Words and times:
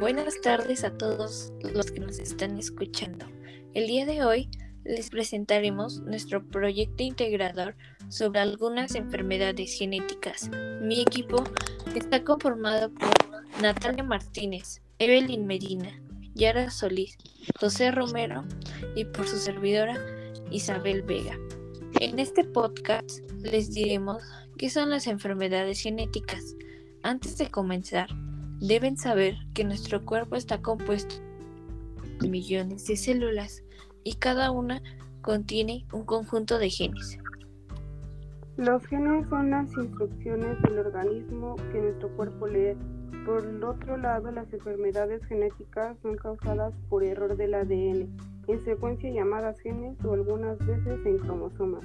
Buenas 0.00 0.40
tardes 0.40 0.82
a 0.82 0.96
todos 0.96 1.52
los 1.74 1.90
que 1.90 2.00
nos 2.00 2.18
están 2.18 2.56
escuchando. 2.56 3.26
El 3.74 3.86
día 3.86 4.06
de 4.06 4.24
hoy 4.24 4.48
les 4.82 5.10
presentaremos 5.10 6.00
nuestro 6.00 6.42
proyecto 6.42 7.02
integrador 7.02 7.76
sobre 8.08 8.40
algunas 8.40 8.94
enfermedades 8.94 9.76
genéticas. 9.76 10.48
Mi 10.80 11.02
equipo 11.02 11.44
está 11.94 12.24
conformado 12.24 12.90
por 12.94 13.10
Natalia 13.60 14.02
Martínez, 14.02 14.80
Evelyn 14.98 15.46
Medina, 15.46 15.90
Yara 16.34 16.70
Solís, 16.70 17.18
José 17.60 17.90
Romero 17.90 18.44
y 18.96 19.04
por 19.04 19.28
su 19.28 19.36
servidora 19.36 19.98
Isabel 20.50 21.02
Vega. 21.02 21.36
En 22.00 22.18
este 22.18 22.44
podcast 22.44 23.20
les 23.42 23.74
diremos 23.74 24.22
qué 24.56 24.70
son 24.70 24.88
las 24.88 25.06
enfermedades 25.06 25.82
genéticas. 25.82 26.56
Antes 27.02 27.36
de 27.36 27.50
comenzar, 27.50 28.08
deben 28.60 28.96
saber 28.96 29.36
que 29.54 29.64
nuestro 29.64 30.04
cuerpo 30.04 30.36
está 30.36 30.60
compuesto 30.60 31.16
de 32.20 32.28
millones 32.28 32.86
de 32.86 32.96
células 32.96 33.62
y 34.04 34.14
cada 34.14 34.50
una 34.50 34.82
contiene 35.22 35.86
un 35.92 36.04
conjunto 36.04 36.58
de 36.58 36.70
genes. 36.70 37.18
Los 38.56 38.86
genes 38.86 39.26
son 39.30 39.50
las 39.50 39.72
instrucciones 39.72 40.60
del 40.62 40.78
organismo 40.78 41.56
que 41.72 41.80
nuestro 41.80 42.14
cuerpo 42.16 42.46
lee. 42.46 42.76
Por 43.24 43.46
otro 43.64 43.96
lado, 43.96 44.30
las 44.30 44.52
enfermedades 44.52 45.24
genéticas 45.24 45.96
son 46.02 46.16
causadas 46.16 46.74
por 46.88 47.02
error 47.02 47.36
del 47.36 47.54
ADN, 47.54 48.08
en 48.48 48.64
secuencia 48.64 49.10
llamadas 49.10 49.58
genes 49.60 49.96
o 50.04 50.12
algunas 50.12 50.58
veces 50.58 50.98
en 51.06 51.18
cromosomas, 51.18 51.84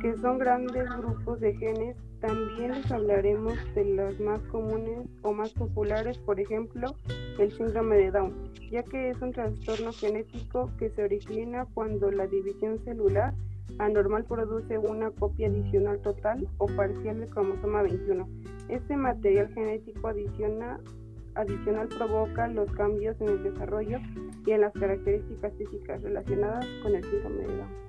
que 0.00 0.16
son 0.16 0.38
grandes 0.38 0.88
grupos 0.96 1.40
de 1.40 1.54
genes. 1.56 1.96
También 2.20 2.72
les 2.72 2.90
hablaremos 2.90 3.54
de 3.74 3.84
las 3.84 4.18
más 4.20 4.40
comunes 4.44 5.06
o 5.22 5.32
más 5.32 5.52
populares, 5.52 6.18
por 6.18 6.40
ejemplo, 6.40 6.94
el 7.38 7.52
síndrome 7.52 7.96
de 7.96 8.10
Down, 8.10 8.34
ya 8.70 8.82
que 8.82 9.10
es 9.10 9.20
un 9.20 9.32
trastorno 9.32 9.92
genético 9.92 10.70
que 10.78 10.90
se 10.90 11.04
origina 11.04 11.66
cuando 11.74 12.10
la 12.10 12.26
división 12.26 12.82
celular 12.84 13.34
anormal 13.78 14.24
produce 14.24 14.78
una 14.78 15.10
copia 15.10 15.48
adicional 15.48 16.00
total 16.00 16.48
o 16.58 16.66
parcial 16.66 17.20
del 17.20 17.28
cromosoma 17.28 17.82
21. 17.82 18.26
Este 18.68 18.96
material 18.96 19.52
genético 19.52 20.08
adicional 20.08 21.88
provoca 21.88 22.48
los 22.48 22.70
cambios 22.72 23.20
en 23.20 23.28
el 23.28 23.42
desarrollo 23.42 23.98
y 24.46 24.52
en 24.52 24.62
las 24.62 24.72
características 24.72 25.52
físicas 25.58 26.02
relacionadas 26.02 26.66
con 26.82 26.94
el 26.94 27.04
síndrome 27.04 27.42
de 27.42 27.56
Down. 27.56 27.85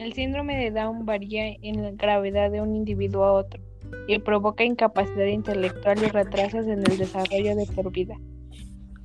El 0.00 0.14
síndrome 0.14 0.56
de 0.56 0.70
Down 0.70 1.04
varía 1.04 1.56
en 1.60 1.82
la 1.82 1.90
gravedad 1.90 2.50
de 2.50 2.62
un 2.62 2.74
individuo 2.74 3.22
a 3.22 3.32
otro 3.32 3.60
y 4.08 4.18
provoca 4.18 4.64
incapacidad 4.64 5.26
intelectual 5.26 6.02
y 6.02 6.06
retrasos 6.06 6.66
en 6.68 6.78
el 6.78 6.96
desarrollo 6.96 7.54
de 7.54 7.66
por 7.66 7.92
vida. 7.92 8.16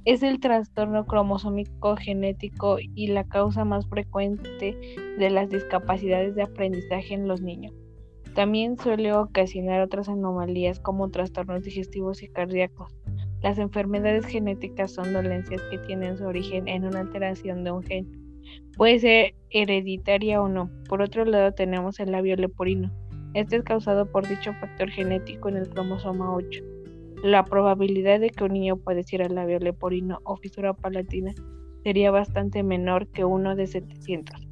Es 0.05 0.23
el 0.23 0.39
trastorno 0.39 1.05
cromosómico 1.05 1.97
genético 1.97 2.77
y 2.79 3.07
la 3.07 3.25
causa 3.25 3.65
más 3.65 3.85
frecuente 3.89 4.77
de 5.19 5.29
las 5.29 5.49
discapacidades 5.49 6.33
de 6.33 6.43
aprendizaje 6.43 7.13
en 7.13 7.27
los 7.27 7.41
niños. 7.41 7.73
También 8.33 8.77
suele 8.77 9.11
ocasionar 9.11 9.81
otras 9.81 10.07
anomalías 10.07 10.79
como 10.79 11.09
trastornos 11.09 11.63
digestivos 11.63 12.23
y 12.23 12.29
cardíacos. 12.29 12.95
Las 13.41 13.57
enfermedades 13.57 14.27
genéticas 14.27 14.93
son 14.93 15.11
dolencias 15.11 15.61
que 15.69 15.77
tienen 15.77 16.17
su 16.17 16.23
origen 16.23 16.69
en 16.69 16.85
una 16.85 17.01
alteración 17.01 17.65
de 17.65 17.71
un 17.71 17.83
gen. 17.83 18.24
Puede 18.77 18.99
ser 18.99 19.35
hereditaria 19.49 20.41
o 20.41 20.47
no. 20.47 20.69
Por 20.87 21.01
otro 21.01 21.25
lado 21.25 21.53
tenemos 21.53 21.99
el 21.99 22.11
labio 22.11 22.35
leporino. 22.35 22.91
Este 23.33 23.57
es 23.57 23.63
causado 23.63 24.09
por 24.11 24.27
dicho 24.27 24.53
factor 24.53 24.89
genético 24.89 25.49
en 25.49 25.57
el 25.57 25.69
cromosoma 25.69 26.33
8. 26.33 26.63
La 27.23 27.43
probabilidad 27.45 28.19
de 28.19 28.29
que 28.29 28.43
un 28.43 28.53
niño 28.53 28.77
padeciera 28.77 29.27
labio 29.27 29.59
leporino 29.59 30.19
o 30.23 30.37
fisura 30.37 30.73
palatina 30.73 31.33
sería 31.83 32.11
bastante 32.11 32.63
menor 32.63 33.07
que 33.07 33.25
uno 33.25 33.55
de 33.55 33.67
700. 33.67 34.47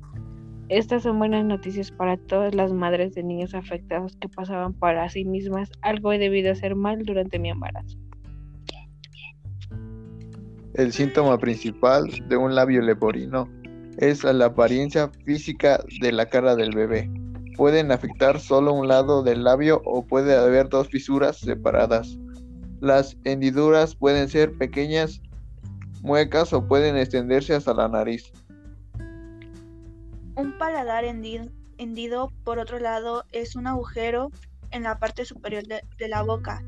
Estas 0.69 1.03
son 1.03 1.19
buenas 1.19 1.45
noticias 1.45 1.91
para 1.91 2.17
todas 2.17 2.55
las 2.55 2.71
madres 2.71 3.13
de 3.13 3.23
niños 3.23 3.53
afectados 3.53 4.15
que 4.15 4.29
pasaban 4.29 4.73
para 4.73 5.09
sí 5.09 5.25
mismas 5.25 5.69
algo 5.81 6.13
he 6.13 6.17
debido 6.17 6.51
hacer 6.51 6.75
mal 6.75 7.03
durante 7.03 7.39
mi 7.39 7.49
embarazo. 7.49 7.97
El 10.73 10.91
síntoma 10.91 11.37
principal 11.37 12.05
de 12.27 12.37
un 12.37 12.55
labio 12.55 12.81
leporino 12.81 13.47
es 13.97 14.23
la 14.23 14.45
apariencia 14.45 15.09
física 15.25 15.83
de 16.01 16.11
la 16.11 16.27
cara 16.27 16.55
del 16.55 16.75
bebé. 16.75 17.09
Pueden 17.55 17.91
afectar 17.91 18.39
solo 18.39 18.73
un 18.73 18.87
lado 18.87 19.23
del 19.23 19.43
labio 19.43 19.81
o 19.85 20.05
puede 20.05 20.35
haber 20.35 20.69
dos 20.69 20.89
fisuras 20.89 21.37
separadas. 21.37 22.17
Las 22.79 23.15
hendiduras 23.23 23.95
pueden 23.95 24.27
ser 24.27 24.53
pequeñas, 24.57 25.21
muecas 26.01 26.51
o 26.53 26.67
pueden 26.67 26.97
extenderse 26.97 27.53
hasta 27.53 27.73
la 27.73 27.87
nariz. 27.87 28.31
Un 30.35 30.57
paladar 30.57 31.05
hendido, 31.05 32.31
por 32.43 32.59
otro 32.59 32.79
lado, 32.79 33.23
es 33.31 33.55
un 33.55 33.67
agujero 33.67 34.31
en 34.71 34.83
la 34.83 34.97
parte 34.97 35.25
superior 35.25 35.63
de 35.65 36.07
la 36.07 36.23
boca 36.23 36.63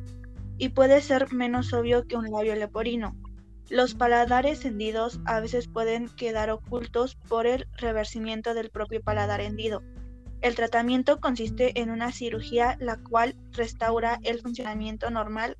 y 0.58 0.70
puede 0.70 1.02
ser 1.02 1.34
menos 1.34 1.74
obvio 1.74 2.08
que 2.08 2.16
un 2.16 2.32
labio 2.32 2.56
leporino. 2.56 3.16
Los 3.70 3.96
paladares 3.96 4.64
hendidos 4.64 5.20
a 5.26 5.40
veces 5.40 5.68
pueden 5.68 6.10
quedar 6.10 6.52
ocultos 6.52 7.16
por 7.16 7.48
el 7.48 7.68
reversimiento 7.78 8.54
del 8.54 8.70
propio 8.70 9.02
paladar 9.02 9.42
hendido. 9.42 9.82
El 10.42 10.54
tratamiento 10.54 11.20
consiste 11.20 11.80
en 11.80 11.90
una 11.90 12.12
cirugía 12.12 12.78
la 12.80 12.98
cual 12.98 13.36
restaura 13.54 14.20
el 14.24 14.42
funcionamiento 14.42 15.10
normal 15.10 15.58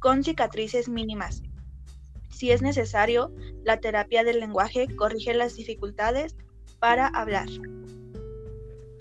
con 0.00 0.24
cicatrices 0.24 0.88
mínimas. 0.88 1.42
Si 2.30 2.50
es 2.50 2.62
necesario, 2.62 3.32
la 3.62 3.78
terapia 3.78 4.24
del 4.24 4.40
lenguaje 4.40 4.88
corrige 4.96 5.32
las 5.32 5.54
dificultades 5.54 6.36
para 6.80 7.06
hablar. 7.06 7.46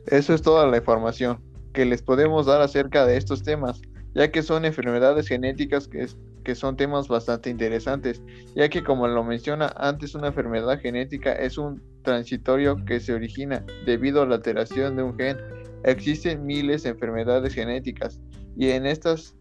Eso 0.05 0.35
es 0.35 0.43
toda 0.43 0.67
la 0.67 0.77
información 0.77 1.41
que 1.73 1.85
les 1.85 2.03
podemos 2.03 2.45
dar 2.45 2.61
acerca 2.61 3.07
de 3.07 3.17
estos 3.17 3.41
temas, 3.41 3.81
ya 4.15 4.31
que 4.31 4.41
son 4.41 4.65
enfermedades 4.65 5.27
genéticas 5.27 5.87
que, 5.87 6.07
que 6.43 6.55
son 6.55 6.77
temas 6.77 7.07
bastante 7.07 7.49
interesantes, 7.49 8.23
ya 8.55 8.69
que 8.69 8.83
como 8.83 9.07
lo 9.07 9.23
menciona 9.23 9.73
antes, 9.77 10.15
una 10.15 10.27
enfermedad 10.27 10.79
genética 10.79 11.33
es 11.33 11.57
un 11.57 11.83
transitorio 12.01 12.83
que 12.85 12.99
se 12.99 13.13
origina 13.13 13.63
debido 13.85 14.21
a 14.21 14.25
la 14.25 14.35
alteración 14.35 14.95
de 14.95 15.03
un 15.03 15.17
gen. 15.17 15.37
Existen 15.83 16.45
miles 16.45 16.83
de 16.83 16.89
enfermedades 16.89 17.53
genéticas 17.53 18.19
y 18.57 18.69
en 18.69 18.85
estas 18.85 19.35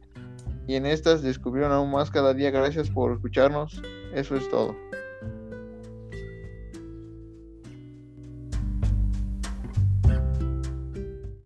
y 0.67 0.77
en 0.77 0.87
estas 0.87 1.23
descubrieron 1.23 1.73
aún 1.73 1.91
más 1.91 2.11
cada 2.11 2.35
día. 2.35 2.51
Gracias 2.51 2.91
por 2.91 3.13
escucharnos. 3.13 3.81
Eso 4.15 4.35
es 4.35 4.49
todo. 4.49 4.75